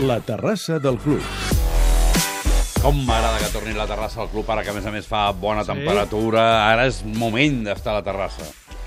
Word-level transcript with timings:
La 0.00 0.20
terrassa 0.20 0.78
del 0.78 0.96
club. 0.98 1.20
Com 2.80 2.96
m'agrada 3.04 3.38
que 3.42 3.50
torni 3.52 3.74
la 3.76 3.84
terrassa 3.88 4.22
al 4.24 4.30
club, 4.32 4.48
ara 4.50 4.62
que 4.64 4.70
a 4.72 4.76
més 4.76 4.86
a 4.88 4.92
més 4.94 5.06
fa 5.06 5.26
bona 5.32 5.62
Sí. 5.64 5.68
temperatura. 5.72 6.70
Ara 6.72 6.86
és 6.86 7.02
moment 7.04 7.64
d'estar 7.64 7.92
a 7.92 7.98
la 8.00 8.02
terrassa. 8.02 8.44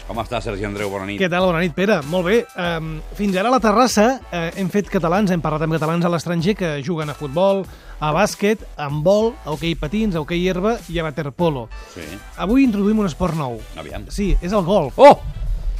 Com 0.07 0.17
està, 0.17 0.41
Sergi 0.41 0.65
Andreu? 0.65 0.89
Bona 0.89 1.05
nit. 1.05 1.19
Què 1.21 1.29
tal? 1.29 1.45
Bona 1.45 1.59
nit, 1.59 1.73
Pere. 1.73 2.01
Molt 2.01 2.25
bé. 2.25 2.45
Um, 2.57 2.99
fins 3.15 3.35
ara 3.37 3.47
a 3.47 3.51
la 3.51 3.59
terrassa 3.59 4.19
eh, 4.31 4.51
hem 4.57 4.69
fet 4.69 4.89
catalans, 4.89 5.31
hem 5.31 5.39
parlat 5.41 5.61
amb 5.61 5.73
catalans 5.73 6.03
a 6.03 6.09
l'estranger 6.09 6.55
que 6.55 6.81
juguen 6.83 7.09
a 7.09 7.13
futbol, 7.13 7.65
a 8.01 8.11
bàsquet, 8.11 8.59
a 8.75 8.87
handbol, 8.89 9.33
a 9.45 9.51
hoquei 9.51 9.75
patins, 9.75 10.15
a 10.15 10.19
hoquei 10.21 10.45
herba 10.49 10.77
i 10.89 10.99
a 10.99 11.03
waterpolo. 11.03 11.69
Sí. 11.93 12.01
Avui 12.37 12.63
introduïm 12.65 12.99
un 12.99 13.05
esport 13.05 13.35
nou. 13.35 13.61
Aviam. 13.77 14.09
Sí, 14.09 14.35
és 14.41 14.51
el 14.51 14.63
golf. 14.63 14.93
Oh! 14.97 15.21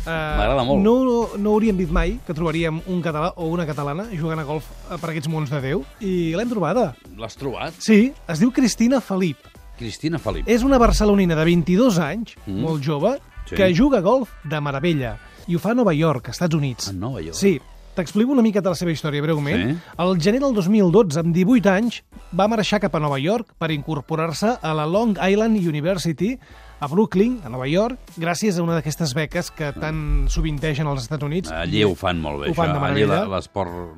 Eh, 0.06 0.10
M'agrada 0.12 0.64
molt. 0.68 0.82
No, 0.84 0.96
no, 1.08 1.18
no 1.40 1.54
hauríem 1.56 1.78
dit 1.80 1.90
mai 1.92 2.18
que 2.28 2.34
trobaríem 2.36 2.82
un 2.92 3.02
català 3.02 3.32
o 3.38 3.48
una 3.48 3.66
catalana 3.66 4.06
jugant 4.12 4.40
a 4.42 4.44
golf 4.44 4.66
eh, 4.92 4.98
per 5.00 5.10
aquests 5.14 5.30
mons 5.32 5.50
de 5.54 5.62
Déu 5.64 5.86
i 6.04 6.34
l'hem 6.36 6.50
trobada. 6.52 6.94
L'has 7.18 7.38
trobat? 7.40 7.74
Sí, 7.80 8.12
es 8.28 8.40
diu 8.44 8.52
Cristina 8.52 9.00
Felip. 9.02 9.38
Cristina 9.80 10.20
Felip. 10.20 10.48
És 10.48 10.64
una 10.64 10.78
barcelonina 10.78 11.36
de 11.36 11.46
22 11.48 11.98
anys, 12.00 12.36
Mm. 12.46 12.60
molt 12.62 12.84
jove, 12.84 13.18
Sí. 13.48 13.56
que 13.56 13.74
juga 13.76 13.98
a 14.00 14.02
golf 14.02 14.30
de 14.44 14.60
meravella. 14.62 15.18
I 15.48 15.56
ho 15.56 15.60
fa 15.60 15.72
a 15.72 15.76
Nova 15.76 15.94
York, 15.94 16.30
Estats 16.30 16.56
Units. 16.56 16.90
A 16.90 16.94
Nova 16.94 17.20
York. 17.22 17.36
Sí, 17.36 17.60
t'explico 17.96 18.32
una 18.32 18.42
mica 18.42 18.62
de 18.62 18.70
la 18.70 18.76
seva 18.76 18.92
història 18.92 19.22
breument. 19.22 19.74
Sí. 19.74 19.78
El 20.00 20.20
gener 20.22 20.40
del 20.42 20.54
2012, 20.54 21.20
amb 21.20 21.34
18 21.36 21.70
anys, 21.70 22.04
va 22.38 22.48
marxar 22.48 22.80
cap 22.80 22.96
a 22.96 23.00
Nova 23.00 23.20
York 23.20 23.54
per 23.58 23.72
incorporar-se 23.72 24.58
a 24.62 24.74
la 24.74 24.86
Long 24.86 25.18
Island 25.22 25.58
University 25.58 26.38
a 26.84 26.88
Brooklyn, 26.92 27.40
a 27.46 27.50
Nova 27.50 27.68
York, 27.72 27.98
gràcies 28.20 28.58
a 28.60 28.64
una 28.66 28.76
d'aquestes 28.76 29.14
beques 29.16 29.52
que 29.56 29.72
tan 29.80 30.26
sovintegen 30.28 30.88
als 30.92 31.06
Estats 31.06 31.24
Units. 31.24 31.52
Allí 31.56 31.84
ho 31.88 31.94
fan 31.96 32.20
molt 32.20 32.44
bé, 32.44 32.52
Ho 32.52 32.58
fan 32.58 32.74
això. 32.76 32.84
Allí 32.84 33.06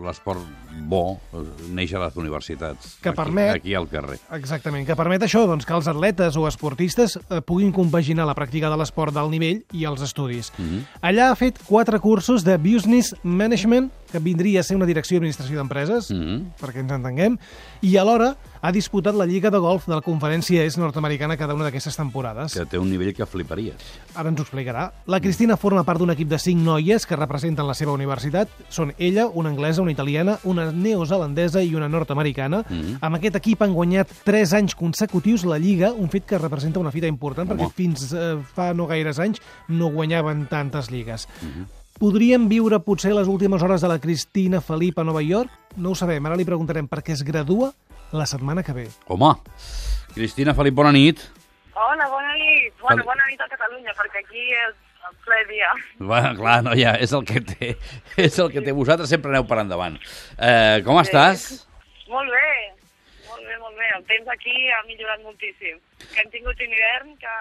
l'esport 0.06 0.46
bo 0.86 1.16
eh, 1.34 1.42
neix 1.72 1.94
a 1.96 2.02
les 2.04 2.18
universitats. 2.20 2.98
Que 3.02 3.10
aquí, 3.10 3.16
permet- 3.18 3.56
Aquí 3.56 3.74
al 3.74 3.88
carrer. 3.90 4.20
Exactament, 4.38 4.86
que 4.86 4.96
permet 4.96 5.24
això, 5.24 5.46
doncs, 5.48 5.66
que 5.66 5.74
els 5.74 5.88
atletes 5.88 6.36
o 6.38 6.46
esportistes 6.50 7.18
eh, 7.30 7.42
puguin 7.42 7.72
compaginar 7.72 8.28
la 8.28 8.36
pràctica 8.36 8.70
de 8.70 8.78
l'esport 8.78 9.14
d'alt 9.16 9.32
nivell 9.32 9.64
i 9.72 9.86
els 9.86 10.02
estudis. 10.06 10.52
Mhm. 10.58 10.84
Allà 11.02 11.32
ha 11.32 11.36
fet 11.40 11.58
quatre 11.66 12.00
cursos 12.00 12.44
de 12.44 12.58
Business 12.58 13.16
Management, 13.24 13.90
que 14.12 14.20
vindria 14.20 14.60
a 14.60 14.64
ser 14.64 14.76
una 14.78 14.86
direcció 14.86 15.18
d'administració 15.18 15.58
d'empreses, 15.58 16.12
Mhm. 16.12 16.54
perquè 16.62 16.80
ens 16.80 16.92
entenguem, 16.92 17.38
i 17.82 17.98
alhora 17.98 18.36
ha 18.62 18.72
disputat 18.72 19.14
la 19.16 19.26
Lliga 19.26 19.52
de 19.52 19.58
Golf 19.58 19.86
de 19.88 19.94
la 19.96 20.02
Conferència 20.02 20.64
Est 20.64 20.78
Nord-Americana 20.78 21.38
cada 21.38 21.54
una 21.54 21.66
d'aquestes 21.66 21.96
temporades. 21.96 22.54
Que 22.54 22.66
té 22.66 22.78
un 22.80 22.90
nivell 22.90 23.14
que 23.14 23.26
fliparies. 23.26 23.76
Ara 24.16 24.30
ens 24.30 24.40
ho 24.40 24.44
explicarà. 24.44 24.92
La 25.06 25.20
Cristina 25.20 25.56
forma 25.58 25.84
part 25.84 26.00
d'un 26.00 26.10
equip 26.12 26.28
de 26.30 26.40
cinc 26.40 26.62
noies 26.62 27.06
que 27.06 27.16
representen 27.16 27.68
la 27.68 27.74
seva 27.74 27.92
universitat. 27.92 28.50
Són 28.70 28.94
ella, 28.98 29.28
una 29.28 29.50
anglesa, 29.50 29.82
una 29.82 29.92
italiana, 29.92 30.40
una 30.44 30.72
neozelandesa 30.72 31.62
i 31.64 31.76
una 31.76 31.90
nord-americana. 31.90 32.64
Mhm. 32.70 32.98
Amb 33.02 33.16
aquest 33.16 33.36
equip 33.36 33.62
han 33.62 33.74
guanyat 33.74 34.10
3 34.24 34.54
anys 34.54 34.74
consecutius 34.76 35.46
la 35.46 35.58
Lliga, 35.60 35.92
un 35.92 36.10
fet 36.10 36.26
que 36.26 36.38
representa 36.38 36.80
una 36.80 36.92
fita 36.92 37.08
important, 37.08 37.52
Home. 37.52 37.62
perquè 37.64 37.72
fins 37.74 38.14
eh, 38.14 38.38
fa 38.56 38.74
no 38.74 38.88
gaires 38.88 39.20
anys 39.20 39.42
no 39.68 39.92
guanyaven 39.92 40.48
tantes 40.48 40.90
lligues. 40.90 41.28
Mhm. 41.42 41.66
Podríem 41.96 42.50
viure 42.52 42.82
potser 42.84 43.14
les 43.16 43.30
últimes 43.32 43.62
hores 43.64 43.80
de 43.80 43.88
la 43.88 44.02
Cristina 44.04 44.60
Felip 44.60 44.98
a 45.00 45.04
Nova 45.08 45.22
York? 45.24 45.52
No 45.80 45.94
ho 45.94 45.96
sabem, 45.96 46.26
ara 46.28 46.36
li 46.36 46.44
preguntarem 46.44 46.90
perquè 46.92 47.14
es 47.16 47.22
gradua 47.24 47.70
la 48.12 48.26
setmana 48.28 48.66
que 48.68 48.76
ve. 48.76 48.84
Home, 49.08 49.30
Cristina 50.12 50.52
Felip, 50.58 50.76
bona 50.76 50.92
nit. 50.92 51.24
Hola, 51.72 52.10
bona 52.12 52.34
nit. 52.36 52.76
Bueno, 52.82 53.06
bona 53.08 53.30
nit 53.30 53.40
a 53.40 53.48
Catalunya, 53.48 53.96
perquè 53.96 54.26
aquí 54.26 54.44
és 54.44 54.76
el 55.08 55.16
ple 55.24 55.40
dia. 55.54 55.72
Va, 56.12 56.20
clar, 56.36 56.58
no, 56.68 56.76
ja, 56.76 56.98
és 57.00 57.16
el 57.16 57.24
que 57.32 57.40
té. 57.48 57.72
És 58.28 58.42
el 58.44 58.52
que 58.52 58.66
té. 58.66 58.76
Vosaltres 58.76 59.16
sempre 59.16 59.32
aneu 59.32 59.48
per 59.48 59.62
endavant. 59.64 59.96
Eh, 60.36 60.84
com 60.84 61.00
estàs? 61.00 61.48
Molt 62.12 62.28
bé, 62.28 62.52
molt 63.30 63.40
bé, 63.48 63.56
molt 63.64 63.80
bé. 63.80 63.90
El 64.02 64.04
temps 64.12 64.36
aquí 64.36 64.68
ha 64.68 64.84
millorat 64.92 65.24
moltíssim. 65.24 65.80
Que 66.12 66.26
hem 66.26 66.36
tingut 66.36 66.60
un 66.60 66.76
hivern 66.76 67.16
que 67.24 67.40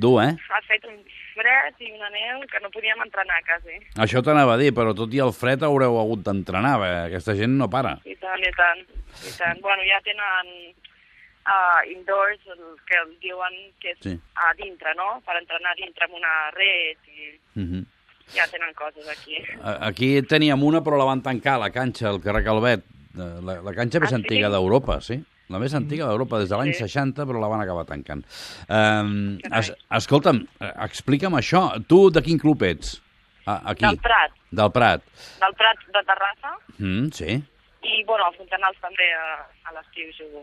Dur, 0.00 0.16
eh? 0.24 0.32
ha 0.32 0.64
fet 0.64 0.88
un 0.88 0.96
fred 1.36 1.80
i 1.84 1.92
una 1.92 2.08
neu 2.10 2.40
que 2.50 2.60
no 2.64 2.70
podíem 2.74 3.02
entrenar 3.04 3.38
quasi. 3.46 3.76
Això 4.02 4.22
t'anava 4.24 4.54
a 4.56 4.60
dir, 4.60 4.72
però 4.74 4.94
tot 4.96 5.12
i 5.14 5.20
el 5.22 5.32
fred 5.36 5.62
haureu 5.62 5.98
hagut 6.00 6.24
d'entrenar, 6.26 6.74
perquè 6.80 7.04
aquesta 7.10 7.36
gent 7.38 7.54
no 7.60 7.68
para. 7.70 7.98
I 8.08 8.16
tant, 8.16 8.40
i 8.42 8.52
tant, 8.56 8.80
i 9.28 9.32
tant. 9.36 9.60
Bueno, 9.62 9.84
ja 9.86 10.00
tenen 10.06 10.50
uh, 11.46 11.82
indoors, 11.92 12.40
el 12.50 12.62
que 12.88 12.96
el 13.04 13.12
diuen 13.22 13.54
que 13.80 13.92
és 13.92 13.98
Sí. 14.02 14.16
a 14.34 14.52
dintre, 14.58 14.94
no? 14.98 15.20
Per 15.26 15.36
entrenar 15.38 15.76
dintre 15.78 16.04
amb 16.08 16.14
una 16.18 16.50
red 16.50 16.96
i 17.06 17.38
Mhm. 17.60 17.84
ja 18.34 18.46
tenen 18.50 18.74
coses 18.74 19.06
aquí. 19.08 19.36
Aquí 19.62 20.22
teníem 20.22 20.60
una, 20.62 20.80
però 20.82 20.98
la 20.98 21.04
van 21.04 21.22
tancar, 21.22 21.58
la 21.60 21.70
canxa, 21.70 22.08
al 22.08 22.20
carrer 22.20 22.42
Calvet. 22.44 22.84
Eh, 23.16 23.40
La, 23.42 23.60
la 23.62 23.72
canxa 23.72 24.00
més 24.00 24.12
Ah, 24.12 24.16
sí? 24.16 24.22
antiga 24.22 24.48
d'Europa, 24.50 25.00
sí. 25.00 25.22
La 25.48 25.58
més 25.62 25.74
antiga 25.78 26.06
d'Europa, 26.08 26.38
des 26.42 26.48
de 26.50 26.56
l'any 26.58 26.72
Sí. 26.74 26.80
60, 26.88 27.24
però 27.26 27.38
la 27.40 27.46
van 27.48 27.60
acabar 27.62 27.84
tancant. 27.86 28.24
Um, 28.68 29.38
es, 29.54 29.72
escolta'm, 30.00 30.40
eh, 30.60 30.72
explica'm 30.88 31.34
això. 31.38 31.68
Tu 31.86 32.10
de 32.10 32.22
quin 32.22 32.38
club 32.38 32.62
ets? 32.62 33.00
Ah, 33.46 33.60
aquí. 33.70 33.84
Del 33.86 33.96
Prat, 34.02 34.32
Del 34.50 34.72
Prat. 34.72 35.02
del 35.40 35.54
Prat 35.54 35.78
de 35.86 36.02
Terrassa, 36.02 36.56
Mm, 36.78 37.10
sí. 37.12 37.42
i, 37.86 38.02
bueno, 38.04 38.24
a 38.26 38.32
Fontanals 38.32 38.76
també 38.82 39.06
a, 39.14 39.46
a 39.70 39.72
l'estiu 39.76 40.10
jugo, 40.18 40.42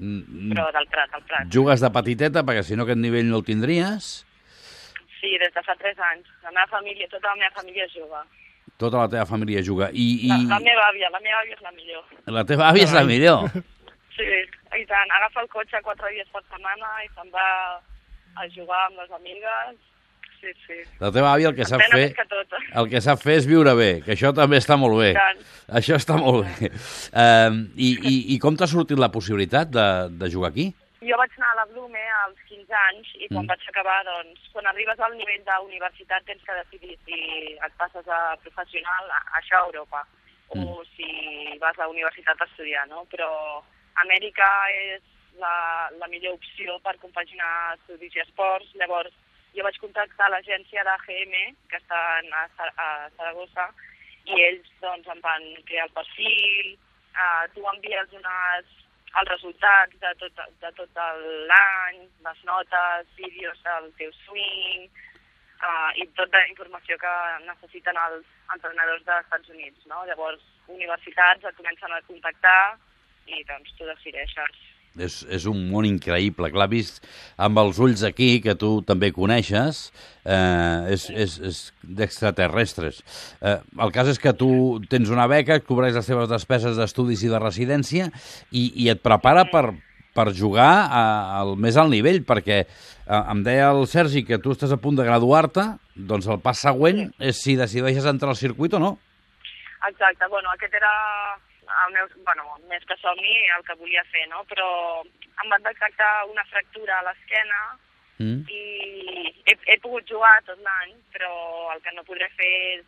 Mm, 0.00 0.50
però 0.52 0.72
del 0.72 0.86
Prat, 0.88 1.10
del 1.12 1.22
Prat. 1.28 1.46
Jugues 1.52 1.80
de 1.80 1.90
petiteta, 1.90 2.42
perquè 2.42 2.62
si 2.64 2.74
no 2.74 2.82
aquest 2.84 2.98
nivell 2.98 3.26
no 3.28 3.36
el 3.36 3.44
tindries. 3.44 4.26
Sí, 5.20 5.36
des 5.38 5.52
de 5.54 5.62
fa 5.62 5.74
3 5.76 5.98
anys. 6.12 6.26
La 6.42 6.50
meva 6.50 6.66
família, 6.66 7.06
tota 7.08 7.28
la 7.28 7.36
meva 7.36 7.50
família 7.54 7.86
juga. 7.94 8.24
Tota 8.78 8.96
la 8.96 9.08
teva 9.08 9.26
família 9.26 9.60
juga. 9.62 9.90
I, 9.92 10.24
i 10.24 10.28
La, 10.28 10.56
la 10.56 10.58
meva 10.64 10.88
àvia, 10.88 11.10
la 11.12 11.20
meva 11.20 11.42
àvia 11.44 11.52
és 11.54 11.60
la 11.62 11.70
millor. 11.72 12.04
la 12.26 12.44
teva 12.48 12.70
àvia 12.72 12.84
és 12.88 12.92
la 12.96 13.04
millor. 13.04 13.50
Sí, 14.20 14.80
i 14.80 14.86
tant. 14.86 15.12
Agafa 15.18 15.40
el 15.44 15.48
cotxe 15.52 15.80
quatre 15.86 16.10
dies 16.14 16.28
per 16.32 16.42
setmana 16.50 16.90
i 17.04 17.08
se'n 17.14 17.30
va 17.32 17.46
a 18.40 18.48
jugar 18.54 18.82
amb 18.88 19.00
les 19.02 19.14
amigues. 19.16 19.78
Sí, 20.40 20.52
sí. 20.66 20.76
La 21.02 21.10
teva 21.12 21.34
àvia 21.34 21.50
el 21.50 21.56
que 21.56 21.66
sap 21.68 21.82
fer... 21.92 22.14
que 22.16 22.24
tot. 22.30 22.54
El 22.80 22.86
que 22.88 23.00
sap 23.04 23.20
fer 23.20 23.34
és 23.42 23.46
viure 23.48 23.74
bé, 23.76 23.90
que 24.04 24.14
això 24.14 24.30
també 24.36 24.56
està 24.60 24.78
molt 24.80 24.96
bé. 25.02 25.10
Això 25.80 25.98
està 26.00 26.16
molt 26.16 26.46
bé. 26.48 26.70
Uh, 27.12 27.66
i, 27.76 27.90
i, 28.08 28.14
I 28.34 28.38
com 28.40 28.56
t'ha 28.56 28.68
sortit 28.70 28.96
la 29.00 29.10
possibilitat 29.12 29.68
de, 29.74 29.84
de 30.22 30.30
jugar 30.32 30.48
aquí? 30.54 30.70
Jo 31.04 31.16
vaig 31.20 31.32
anar 31.36 31.50
a 31.52 31.58
la 31.62 31.66
Blume 31.72 32.00
als 32.22 32.40
15 32.48 32.72
anys 32.86 33.10
i 33.18 33.28
quan 33.28 33.44
Mm. 33.44 33.48
vaig 33.52 33.62
acabar, 33.68 33.98
doncs, 34.04 34.48
quan 34.52 34.66
arribes 34.68 34.98
al 35.00 35.14
nivell 35.16 35.44
d'universitat 35.46 36.24
tens 36.28 36.42
que 36.44 36.56
decidir 36.58 36.96
si 37.06 37.20
et 37.56 37.76
passes 37.80 38.08
a 38.08 38.36
professional, 38.44 39.08
a, 39.16 39.20
això 39.40 39.60
a 39.60 39.66
Europa, 39.70 40.02
o 40.52 40.58
Mm. 40.58 40.84
si 40.96 41.58
vas 41.60 41.76
a 41.78 41.82
la 41.84 41.88
universitat 41.88 42.40
a 42.40 42.48
estudiar, 42.48 42.86
no? 42.88 43.04
Però 43.12 43.28
Amèrica 44.04 44.48
és 44.72 45.02
la, 45.40 45.90
la 45.98 46.08
millor 46.08 46.36
opció 46.38 46.78
per 46.84 46.96
compaginar 47.02 47.76
estudis 47.76 48.16
i 48.16 48.22
esports. 48.24 48.70
Llavors, 48.80 49.14
jo 49.56 49.64
vaig 49.66 49.78
contactar 49.82 50.30
l'agència 50.30 50.84
d'AGM, 50.86 51.56
que 51.70 51.80
està 51.80 52.00
a, 52.20 52.44
a 52.70 52.88
Saragossa, 53.16 53.70
i 54.30 54.42
ells 54.46 54.68
doncs, 54.82 55.08
em 55.10 55.20
van 55.24 55.46
crear 55.68 55.88
el 55.88 55.96
perfil, 55.96 56.76
uh, 57.16 57.44
tu 57.54 57.64
envies 57.74 58.16
unes, 58.20 58.76
els 59.10 59.30
resultats 59.32 59.96
de 60.02 60.10
tot, 60.20 60.42
de 60.62 60.70
tot 60.78 61.00
l'any, 61.50 62.04
les 62.26 62.42
notes, 62.46 63.08
vídeos 63.18 63.58
del 63.64 63.88
teu 63.98 64.12
swing, 64.20 64.86
uh, 65.64 65.90
i 65.98 66.06
tota 66.18 66.38
la 66.38 66.52
informació 66.52 66.98
que 67.00 67.14
necessiten 67.48 67.98
els 68.04 68.28
entrenadors 68.54 69.02
dels 69.08 69.26
Estats 69.26 69.50
Units. 69.56 69.82
No? 69.90 70.04
Llavors, 70.06 70.46
universitats 70.70 71.48
et 71.48 71.58
comencen 71.58 71.96
a 71.96 72.04
contactar 72.06 72.60
i 73.38 73.46
doncs 73.48 73.72
tu 73.78 73.88
decideixes. 73.88 74.60
És, 74.98 75.20
és 75.30 75.44
un 75.46 75.60
món 75.70 75.86
increïble, 75.86 76.48
clar, 76.50 76.66
vist 76.72 77.04
amb 77.38 77.60
els 77.62 77.78
ulls 77.78 78.02
aquí, 78.06 78.40
que 78.42 78.56
tu 78.58 78.72
també 78.86 79.12
coneixes, 79.14 79.84
eh, 80.24 80.94
és, 80.96 81.04
és, 81.14 81.36
és 81.46 81.60
d'extraterrestres. 82.00 82.98
Eh, 83.38 83.60
el 83.86 83.92
cas 83.94 84.10
és 84.10 84.18
que 84.18 84.34
tu 84.34 84.50
tens 84.90 85.12
una 85.14 85.28
beca, 85.30 85.60
cobreix 85.62 85.94
les 85.94 86.10
teves 86.10 86.30
despeses 86.32 86.80
d'estudis 86.80 87.22
i 87.22 87.30
de 87.30 87.38
residència 87.38 88.08
i, 88.50 88.66
i 88.82 88.90
et 88.90 89.02
prepara 89.04 89.46
per, 89.52 89.68
per 90.16 90.32
jugar 90.34 90.72
a, 90.90 91.04
al 91.38 91.54
més 91.54 91.78
alt 91.78 91.94
nivell, 91.94 92.24
perquè 92.26 92.64
eh, 92.64 93.20
em 93.20 93.44
deia 93.46 93.70
el 93.70 93.86
Sergi 93.90 94.24
que 94.26 94.40
tu 94.42 94.56
estàs 94.56 94.74
a 94.74 94.80
punt 94.82 94.98
de 94.98 95.06
graduar-te, 95.06 95.68
doncs 95.94 96.26
el 96.26 96.42
pas 96.42 96.58
següent 96.66 97.06
és 97.22 97.38
si 97.38 97.54
decideixes 97.60 98.10
entrar 98.10 98.34
al 98.34 98.40
circuit 98.42 98.74
o 98.74 98.82
no. 98.82 98.96
Exacte, 99.86 100.26
bueno, 100.28 100.50
aquest 100.52 100.74
era 100.76 100.90
el 101.86 101.94
meu, 101.94 102.08
bueno, 102.26 102.56
més 102.70 102.84
que 102.88 102.96
somni, 103.02 103.36
el 103.56 103.62
que 103.66 103.78
volia 103.80 104.04
fer, 104.10 104.26
no? 104.32 104.42
Però 104.50 104.66
em 105.04 105.48
van 105.48 105.62
detectar 105.62 106.10
una 106.30 106.44
fractura 106.50 106.98
a 106.98 107.06
l'esquena 107.08 107.62
Mm. 108.20 108.44
i 108.52 109.32
he, 109.48 109.54
he 109.72 109.76
pogut 109.80 110.04
jugar 110.04 110.34
tot 110.44 110.58
l'any, 110.60 110.92
però 111.14 111.30
el 111.72 111.80
que 111.80 111.92
no 111.96 112.04
podré 112.04 112.26
fer 112.36 112.50
és 112.74 112.82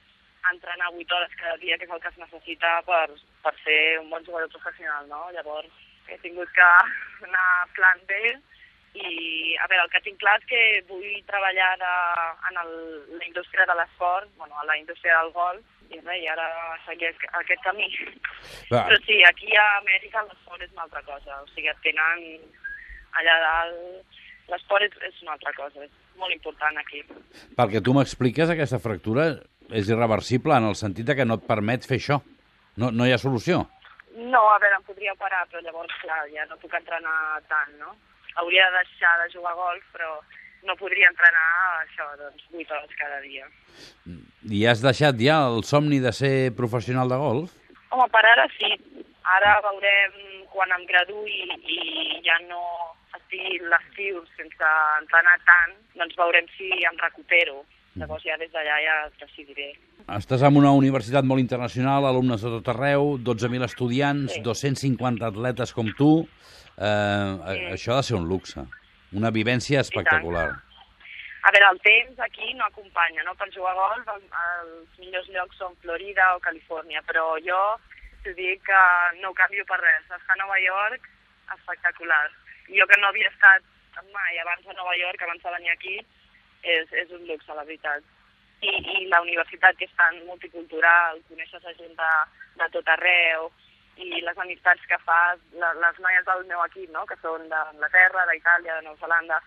entrenar 0.50 0.90
8 0.92 1.16
hores 1.16 1.36
cada 1.40 1.56
dia, 1.62 1.78
que 1.78 1.86
és 1.88 1.94
el 1.94 2.02
que 2.02 2.10
es 2.12 2.18
necessita 2.20 2.72
per, 2.84 3.06
per 3.44 3.54
ser 3.62 3.78
un 4.02 4.10
bon 4.12 4.26
jugador 4.26 4.50
professional, 4.52 5.08
no? 5.08 5.22
Llavors 5.32 5.72
he 6.12 6.18
tingut 6.20 6.52
que 6.52 6.68
anar 7.28 7.46
a 7.54 7.70
plan 7.78 8.04
B 8.10 8.20
I, 8.92 9.56
a 9.56 9.66
veure, 9.70 9.86
el 9.86 9.92
que 9.92 10.02
tinc 10.04 10.18
clar 10.20 10.34
és 10.36 10.48
que 10.50 10.62
vull 10.90 11.22
treballar 11.28 11.70
de, 11.80 11.92
en 12.50 12.58
el, 12.60 12.72
la 13.16 13.24
indústria 13.24 13.64
de 13.68 13.76
l'esport, 13.78 14.28
bueno, 14.36 14.58
a 14.60 14.66
la 14.68 14.76
indústria 14.76 15.16
del 15.22 15.32
golf, 15.32 15.64
i, 15.88 16.00
res, 16.00 16.20
i 16.20 16.28
ara 16.28 16.48
seguir 16.86 17.08
aquest, 17.12 17.62
camí. 17.64 17.88
Va. 18.72 18.84
Però 18.88 18.98
sí, 19.06 19.22
aquí 19.28 19.56
a 19.56 19.64
Amèrica 19.78 20.24
l'esport 20.26 20.64
és 20.64 20.74
una 20.74 20.84
altra 20.88 21.02
cosa, 21.08 21.40
o 21.40 21.48
sigui, 21.54 21.70
et 21.72 21.80
tenen 21.86 22.26
allà 23.20 23.38
dalt... 23.46 24.20
L'esport 24.50 24.84
és, 24.84 24.94
és 25.06 25.20
una 25.22 25.36
altra 25.36 25.52
cosa, 25.56 25.84
és 25.86 25.92
molt 26.18 26.34
important 26.34 26.76
aquí. 26.80 27.00
Pel 27.56 27.70
que 27.72 27.80
tu 27.80 27.94
m'expliques, 27.96 28.50
aquesta 28.50 28.80
fractura 28.82 29.28
és 29.72 29.88
irreversible 29.88 30.58
en 30.58 30.66
el 30.68 30.76
sentit 30.76 31.06
de 31.08 31.16
que 31.16 31.24
no 31.24 31.38
et 31.38 31.46
permet 31.48 31.86
fer 31.88 32.00
això. 32.00 32.18
No, 32.76 32.90
no 32.90 33.06
hi 33.06 33.14
ha 33.14 33.20
solució. 33.22 33.62
No, 34.18 34.42
a 34.50 34.58
veure, 34.60 34.76
em 34.76 34.84
podria 34.84 35.14
parar, 35.20 35.46
però 35.48 35.62
llavors, 35.64 35.94
clar, 36.02 36.24
ja 36.34 36.44
no 36.50 36.58
puc 36.60 36.74
entrenar 36.76 37.14
tant, 37.48 37.72
no? 37.80 37.94
Hauria 38.40 38.68
de 38.70 38.78
deixar 38.80 39.12
de 39.22 39.32
jugar 39.34 39.52
a 39.52 39.58
golf, 39.58 39.84
però 39.92 40.12
no 40.68 40.76
podria 40.78 41.10
entrenar 41.10 41.46
això, 41.82 42.06
doncs, 42.20 42.44
8 42.54 42.76
hores 42.76 42.96
cada 42.98 43.20
dia. 43.24 43.48
I 44.50 44.64
has 44.70 44.82
deixat 44.84 45.18
ja 45.20 45.42
el 45.48 45.62
somni 45.66 45.98
de 46.00 46.12
ser 46.14 46.52
professional 46.58 47.10
de 47.10 47.18
golf? 47.18 47.54
Home, 47.90 48.08
per 48.14 48.24
ara 48.24 48.46
sí. 48.56 48.72
Ara 49.36 49.58
veurem 49.64 50.16
quan 50.52 50.72
em 50.76 50.86
graduï 50.88 51.44
i 51.76 52.22
ja 52.26 52.38
no 52.48 52.62
estigui 53.16 53.60
l'estiu 53.70 54.22
sense 54.36 54.72
entrenar 55.00 55.38
tant, 55.46 55.76
doncs 55.98 56.18
veurem 56.18 56.48
si 56.56 56.70
em 56.88 56.98
recupero. 57.00 57.62
Llavors 58.00 58.24
ja 58.24 58.38
des 58.40 58.50
d'allà 58.54 58.78
ja 58.80 58.96
decidiré. 59.20 59.72
Estàs 60.08 60.42
en 60.42 60.56
una 60.56 60.72
universitat 60.74 61.24
molt 61.24 61.40
internacional, 61.40 62.04
alumnes 62.06 62.42
de 62.42 62.50
tot 62.58 62.68
arreu, 62.74 63.18
12.000 63.18 63.64
estudiants, 63.64 64.32
Sí. 64.34 64.40
250 64.42 65.26
atletes 65.26 65.72
com 65.72 65.92
tu. 65.96 66.28
Eh, 66.78 67.38
Sí. 67.52 67.64
Això 67.76 67.92
ha 67.92 67.96
de 67.96 68.02
ser 68.02 68.16
un 68.16 68.26
luxe, 68.28 68.64
una 69.12 69.30
vivència 69.30 69.80
espectacular. 69.80 70.50
A 71.44 71.50
veure, 71.50 71.66
el 71.72 71.80
temps 71.80 72.18
aquí 72.20 72.54
no 72.54 72.64
acompanya, 72.64 73.22
no? 73.24 73.34
Per 73.34 73.50
jugar 73.52 73.72
a 73.72 73.74
golf 73.74 74.08
el, 74.08 74.22
els 74.22 74.98
millors 74.98 75.28
llocs 75.28 75.56
són 75.58 75.74
Florida 75.82 76.36
o 76.36 76.40
Califòrnia, 76.40 77.02
però 77.02 77.36
jo 77.42 77.58
t'ho 78.22 78.32
dic 78.34 78.62
que 78.62 78.82
no 79.20 79.30
ho 79.30 79.34
canvio 79.34 79.64
per 79.66 79.80
res. 79.80 80.04
Estar 80.04 80.36
a 80.36 80.36
Nova 80.38 80.58
York, 80.60 81.08
espectacular. 81.54 82.30
Jo 82.70 82.86
que 82.86 83.00
no 83.00 83.08
havia 83.08 83.28
estat 83.28 83.62
mai 84.14 84.38
abans 84.38 84.66
a 84.68 84.72
Nova 84.78 84.94
York, 84.96 85.20
abans 85.22 85.42
de 85.42 85.50
venir 85.50 85.70
aquí, 85.70 85.98
és, 86.62 86.86
és 86.92 87.10
un 87.10 87.26
luxe, 87.26 87.52
la 87.54 87.64
veritat. 87.64 88.02
I, 88.62 88.70
I 88.70 89.08
la 89.10 89.20
universitat 89.24 89.74
que 89.78 89.88
és 89.88 89.94
tan 89.98 90.20
multicultural, 90.28 91.18
coneixes 91.28 91.64
a 91.66 91.72
gent 91.78 91.96
de, 91.98 92.10
de 92.60 92.68
tot 92.76 92.88
arreu, 92.94 93.48
i 93.98 94.20
les 94.24 94.38
amistats 94.38 94.84
que 94.88 94.98
fas, 95.04 95.40
la, 95.58 95.72
les 95.82 95.98
noies 96.00 96.24
del 96.28 96.44
meu 96.48 96.62
equip, 96.64 96.88
no?, 96.94 97.02
que 97.10 97.18
són 97.20 97.48
d'Anglaterra, 97.50 98.22
d'Itàlia, 98.30 98.78
de 98.78 98.86
Nova 98.86 99.00
Zelanda, 99.02 99.40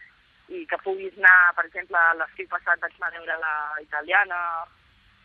i 0.54 0.66
que 0.70 0.78
puguis 0.84 1.16
anar, 1.18 1.54
per 1.58 1.66
exemple, 1.66 2.02
l'estiu 2.20 2.48
passat 2.52 2.84
vaig 2.84 2.94
anar 3.00 3.10
a 3.10 3.16
veure 3.16 3.40
la 3.42 3.56
italiana, 3.82 4.42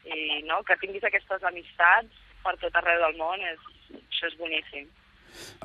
i 0.09 0.41
no, 0.49 0.63
que 0.65 0.79
tinguis 0.81 1.05
aquestes 1.05 1.43
amistats 1.45 2.23
per 2.47 2.55
tot 2.63 2.79
arreu 2.81 3.03
del 3.05 3.19
món, 3.21 3.43
és, 3.51 3.67
això 4.01 4.31
és 4.31 4.39
boníssim. 4.41 4.87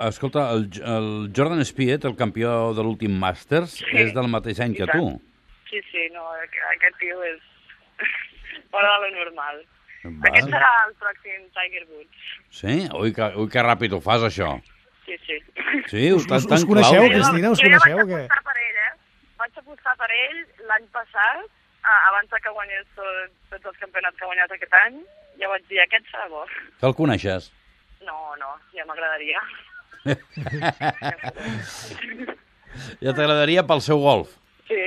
Escolta, 0.09 0.49
el, 0.53 0.67
el 0.83 1.07
Jordan 1.37 1.63
Spieth, 1.65 2.03
el 2.09 2.17
campió 2.19 2.73
de 2.75 2.83
l'últim 2.83 3.15
Masters, 3.21 3.77
Sí. 3.79 3.85
és 4.03 4.11
del 4.17 4.27
mateix 4.33 4.59
any 4.65 4.75
que 4.77 4.89
tu. 4.91 5.07
Sí, 5.69 5.79
sí, 5.91 6.09
no, 6.13 6.25
aqu- 6.43 6.65
aquest 6.75 6.99
tio 6.99 7.23
és 7.23 7.39
fora 8.71 8.91
de 8.99 9.09
lo 9.09 9.15
normal. 9.23 9.63
Va. 10.05 10.29
Aquest 10.29 10.49
serà 10.53 10.71
el 10.85 10.93
pròxim 11.01 11.45
Tiger 11.55 11.83
Woods. 11.89 12.25
Sí? 12.53 12.75
Ui, 12.99 13.13
que, 13.15 13.29
ui, 13.41 13.47
que 13.49 13.63
ràpid 13.65 13.95
ho 13.97 14.01
fas, 14.05 14.21
això. 14.27 14.51
Sí, 15.05 15.15
sí. 15.25 15.37
Sí, 15.89 16.11
Us- 16.13 16.27
tan, 16.29 16.37
us- 16.43 16.51
us 16.59 16.65
coneixeu. 16.69 17.07
Cristina? 17.09 17.51
us 17.51 17.59
jo 17.61 17.67
coneixeu 17.69 17.97
o 17.97 18.05
vaig 18.05 18.09
què? 18.13 18.21
apostar 18.25 18.43
per 18.45 18.57
ell, 18.61 18.79
eh? 18.85 18.93
Vaig 19.41 19.59
apostar 19.63 19.95
per 20.01 20.09
ell 20.13 20.39
l'any 20.69 20.87
passat, 20.93 21.45
abans 22.09 22.29
de 22.31 22.39
que 22.41 22.53
guanyés 22.57 22.87
tot, 22.95 23.33
tots 23.51 23.65
els 23.71 23.77
campionats 23.83 24.17
que 24.17 24.25
ha 24.25 24.29
guanyat 24.31 24.51
aquest 24.55 24.73
any, 24.85 24.95
ja 25.41 25.49
vaig 25.51 25.65
dir, 25.69 25.81
aquest 25.83 26.05
serà 26.11 26.25
bo. 26.29 26.45
Que 26.79 26.87
el 26.89 26.95
coneixes? 26.97 27.51
No, 28.05 28.17
no, 28.41 28.53
ja 28.77 28.85
m'agradaria. 28.85 29.41
Ja 33.01 33.13
t'agradaria 33.15 33.63
pel 33.67 33.79
seu 33.81 34.01
golf? 34.03 34.33
Sí. 34.67 34.81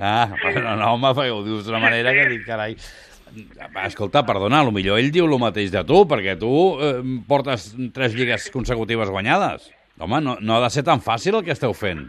Ah, 0.00 0.28
bueno, 0.42 0.76
no, 0.76 0.92
home, 0.94 1.30
ho 1.30 1.42
dius 1.42 1.66
d'una 1.66 1.82
manera 1.82 2.14
que 2.14 2.26
dic, 2.30 2.44
carai... 2.46 2.76
Escolta, 3.84 4.22
perdona, 4.24 4.62
potser 4.64 4.94
ell 4.96 5.10
diu 5.12 5.26
el 5.26 5.34
mateix 5.42 5.72
de 5.74 5.82
tu, 5.84 6.04
perquè 6.08 6.34
tu 6.40 6.52
eh, 6.80 6.94
portes 7.28 7.74
tres 7.94 8.14
lligues 8.16 8.48
consecutives 8.54 9.10
guanyades. 9.12 9.68
Home, 9.98 10.20
no, 10.24 10.36
no 10.40 10.56
ha 10.56 10.62
de 10.64 10.70
ser 10.72 10.84
tan 10.86 11.02
fàcil 11.04 11.36
el 11.36 11.44
que 11.44 11.52
esteu 11.52 11.74
fent. 11.76 12.06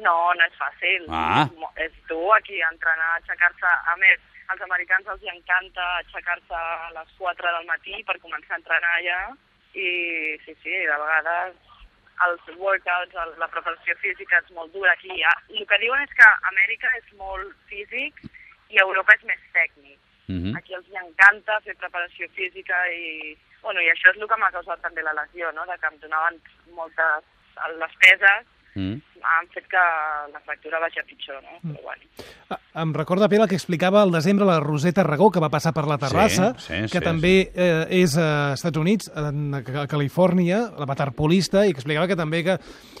No, 0.00 0.16
no 0.36 0.46
és 0.46 0.56
fàcil. 0.60 1.08
Ah. 1.08 1.48
És, 1.80 1.96
dur 2.08 2.30
aquí 2.36 2.60
entrenar, 2.68 3.16
aixecar-se. 3.18 3.72
A 3.92 3.96
més, 4.00 4.22
als 4.52 4.62
americans 4.66 5.08
els 5.12 5.26
encanta 5.34 5.88
aixecar-se 5.98 6.60
a 6.60 6.92
les 6.94 7.16
4 7.18 7.56
del 7.56 7.66
matí 7.68 8.04
per 8.06 8.20
començar 8.22 8.56
a 8.56 8.60
entrenar 8.62 9.00
ja. 9.06 9.20
I 9.74 9.90
sí, 10.44 10.54
sí, 10.62 10.72
de 10.74 10.96
vegades 10.98 11.58
els 12.26 12.42
workouts, 12.60 13.16
el, 13.24 13.32
la 13.40 13.48
preparació 13.52 13.96
física 14.02 14.40
és 14.42 14.52
molt 14.56 14.72
dura 14.76 14.92
aquí. 14.92 15.22
Ah, 15.24 15.36
El 15.48 15.66
que 15.66 15.78
diuen 15.82 16.02
és 16.04 16.12
que 16.16 16.28
Amèrica 16.52 16.92
és 16.98 17.10
molt 17.20 17.54
físic 17.70 18.20
i 18.70 18.80
Europa 18.82 19.16
és 19.16 19.26
més 19.30 19.42
tècnic. 19.56 19.98
Mhm. 20.28 20.56
Aquí 20.56 20.74
els 20.74 20.86
encanta 21.02 21.60
fer 21.64 21.74
preparació 21.76 22.28
física 22.36 22.76
i, 22.92 23.36
bueno, 23.62 23.80
i 23.80 23.90
això 23.90 24.12
és 24.12 24.20
el 24.20 24.28
que 24.28 24.38
m'ha 24.38 24.52
causat 24.54 24.80
també 24.82 25.02
la 25.02 25.16
lesió, 25.18 25.50
no? 25.52 25.66
de 25.66 25.76
que 25.78 25.86
em 25.86 26.00
donaven 26.00 26.40
moltes... 26.76 27.28
Les 27.76 27.94
peses 28.00 28.46
Mm. 28.74 29.00
han 29.20 29.48
fet 29.52 29.66
que 29.68 29.80
la 30.32 30.40
fractura 30.40 30.78
vagi 30.80 30.98
a 30.98 31.04
pitjor, 31.04 31.42
no? 31.42 31.58
Però 31.62 31.82
bueno. 31.84 32.02
Ah, 32.48 32.58
Em 32.82 32.92
recorda 32.94 33.26
bé 33.28 33.36
el 33.36 33.46
que 33.48 33.54
explicava 33.54 34.00
al 34.00 34.10
desembre 34.12 34.46
la 34.46 34.60
Roser 34.60 34.92
Tarragó, 34.94 35.30
que 35.30 35.40
va 35.42 35.50
passar 35.50 35.72
per 35.74 35.84
la 35.86 35.98
Terrassa, 35.98 36.54
Sí, 36.56 36.72
sí, 36.74 36.80
que 36.90 36.98
sí, 36.98 37.04
també 37.04 37.32
eh, 37.54 37.86
és 38.00 38.16
a 38.16 38.54
Estats 38.54 38.78
Units, 38.78 39.10
a 39.14 39.86
Califòrnia, 39.90 40.60
la 40.78 40.86
waterpolista, 40.86 41.66
i 41.66 41.72
que 41.74 41.80
explicava 41.82 42.06
que 42.08 42.16
també 42.16 42.42
que, 42.46 42.56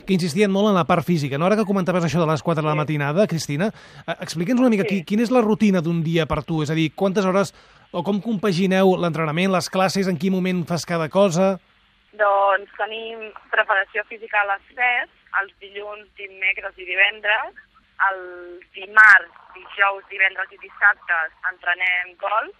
que 0.06 0.12
insistien 0.16 0.50
molt 0.52 0.68
en 0.70 0.74
la 0.76 0.84
part 0.84 1.06
física. 1.06 1.38
No? 1.38 1.46
Ara 1.46 1.56
que 1.56 1.64
comentaves 1.68 2.04
això 2.04 2.20
de 2.20 2.28
les 2.30 2.42
4 2.42 2.62
de 2.62 2.68
la 2.68 2.74
matinada, 2.78 3.26
Cristina, 3.30 3.70
eh, 4.06 4.16
explica'ns 4.20 4.60
una 4.60 4.70
mica 4.70 4.84
Sí. 4.88 5.00
qui, 5.00 5.04
quina 5.04 5.22
és 5.22 5.30
la 5.30 5.40
rutina 5.40 5.80
d'un 5.80 6.02
dia 6.02 6.26
per 6.26 6.42
tu, 6.44 6.62
és 6.62 6.70
a 6.70 6.74
dir, 6.74 6.90
quantes 6.94 7.24
hores 7.24 7.54
o 7.92 8.02
com 8.06 8.20
compagineu 8.20 8.96
l'entrenament, 8.96 9.50
les 9.52 9.68
classes, 9.70 10.06
en 10.08 10.18
quin 10.18 10.32
moment 10.32 10.66
fas 10.66 10.84
cada 10.86 11.08
cosa... 11.08 11.58
Doncs 12.12 12.72
tenim 12.76 13.20
preparació 13.52 14.02
física 14.08 14.40
a 14.42 14.46
les 14.52 14.62
7, 14.74 15.10
els 15.40 15.52
dilluns, 15.62 16.08
dimecres 16.18 16.78
i 16.78 16.86
divendres. 16.88 17.60
El 18.08 18.20
dimarts, 18.74 19.38
dijous, 19.54 20.06
divendres 20.08 20.52
i 20.56 20.58
dissabtes 20.62 21.36
entrenem 21.52 22.16
golf. 22.22 22.56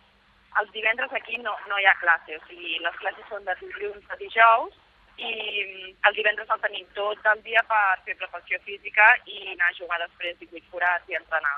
Els 0.60 0.70
divendres 0.74 1.12
aquí 1.16 1.38
no, 1.38 1.54
no 1.70 1.78
hi 1.78 1.86
ha 1.86 1.98
classe, 2.02 2.36
o 2.36 2.46
sigui, 2.48 2.78
les 2.84 2.96
classes 3.02 3.28
són 3.30 3.44
de 3.46 3.54
dilluns 3.60 4.10
a 4.10 4.18
dijous 4.20 4.74
i 5.20 5.30
mm, 5.30 5.92
el 6.08 6.16
divendres 6.16 6.50
el 6.50 6.62
tenim 6.64 6.86
tot 6.96 7.26
el 7.32 7.42
dia 7.46 7.62
per 7.70 8.00
fer 8.06 8.16
preparació 8.18 8.58
física 8.66 9.06
i 9.26 9.52
anar 9.52 9.68
a 9.70 9.76
jugar 9.78 10.00
després 10.02 10.38
18 10.40 10.72
forats 10.72 11.12
i 11.12 11.18
entrenar. 11.18 11.56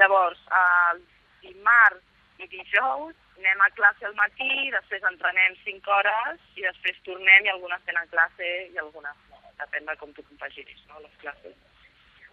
Llavors, 0.00 0.40
el 0.60 1.02
dimarts 1.42 2.44
i 2.44 2.48
dijous 2.52 3.16
anem 3.38 3.64
a 3.64 3.70
classe 3.78 4.06
al 4.06 4.14
matí, 4.18 4.70
després 4.76 5.08
entrenem 5.08 5.56
5 5.64 5.94
hores 5.96 6.42
i 6.60 6.66
després 6.68 7.00
tornem 7.08 7.48
i 7.48 7.54
algunes 7.54 7.88
tenen 7.88 8.10
classe 8.12 8.50
i 8.70 8.78
algunes 8.78 9.16
no. 9.30 9.31
Depèn 9.62 9.86
de 9.88 9.96
com 10.00 10.10
tu 10.16 10.22
compaginis, 10.26 10.80
no, 10.90 11.00
les 11.04 11.14
classes. 11.22 11.54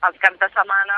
Els 0.07 0.19
caps 0.23 0.39
de 0.41 0.47
setmana, 0.55 0.97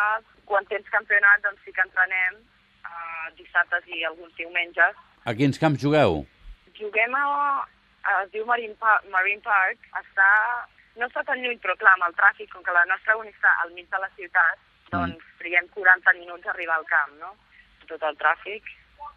quan 0.49 0.65
tens 0.69 0.87
campionat, 0.93 1.41
doncs 1.43 1.61
sí 1.65 1.71
que 1.73 1.81
entrenem 1.85 2.37
uh, 2.85 3.27
dissabtes 3.37 3.87
i 3.91 4.03
alguns 4.07 4.33
diumenges. 4.37 4.95
A 5.25 5.33
quins 5.37 5.59
camps 5.61 5.81
jugueu? 5.81 6.23
Juguem 6.79 7.15
a... 7.17 7.25
a 8.03 8.13
es 8.23 8.31
diu 8.33 8.45
Marine 8.49 8.73
Park, 8.81 9.05
Marine 9.13 9.41
Park, 9.45 9.77
està... 10.01 10.29
No 10.99 11.07
està 11.07 11.21
tan 11.23 11.39
lluny, 11.39 11.55
però 11.63 11.71
clar, 11.79 11.93
amb 11.95 12.03
el 12.09 12.15
tràfic, 12.19 12.49
com 12.51 12.63
que 12.65 12.73
la 12.75 12.83
nostra 12.89 13.13
uni 13.15 13.29
està 13.31 13.51
al 13.63 13.69
mig 13.75 13.85
de 13.89 13.99
la 14.03 14.09
ciutat, 14.17 14.59
doncs 14.91 15.23
triguem 15.39 15.69
40 15.71 16.13
minuts 16.19 16.47
a 16.49 16.51
arribar 16.51 16.75
al 16.81 16.87
camp, 16.89 17.13
no? 17.21 17.29
Tot 17.87 18.03
el 18.09 18.17
tràfic, 18.19 18.67